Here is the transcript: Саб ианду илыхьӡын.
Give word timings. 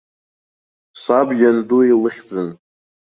Саб 1.01 1.27
ианду 1.39 1.77
илыхьӡын. 1.91 2.49